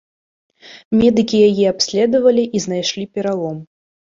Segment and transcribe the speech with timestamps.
[1.01, 3.57] Медыкі яе абследавалі і знайшлі пералом.